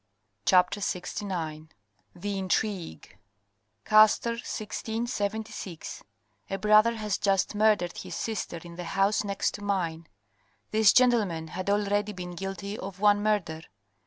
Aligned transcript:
CHAPTER 0.45 0.79
LXIX 0.79 1.67
THE 2.15 2.39
INTRIGUE 2.39 3.17
Castres 3.85 4.49
1676— 4.59 6.03
A 6.49 6.57
brother 6.57 6.95
has 6.95 7.19
just 7.19 7.53
murdered 7.53 7.95
his 7.99 8.15
sister 8.15 8.57
in 8.63 8.77
the 8.77 8.83
house 8.97 9.23
next 9.23 9.53
to 9.53 9.63
mine. 9.63 10.07
This 10.71 10.91
gentleman 10.91 11.49
had 11.49 11.69
already 11.69 12.13
been 12.13 12.31
guilty 12.31 12.79
of 12.79 12.99
one 12.99 13.21
murder. 13.21 13.61